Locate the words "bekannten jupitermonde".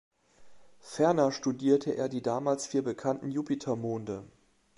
2.83-4.23